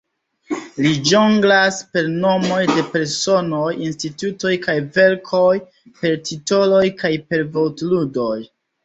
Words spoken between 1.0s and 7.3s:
ĵonglas per nomoj de personoj, institutoj kaj verkoj, per titoloj kaj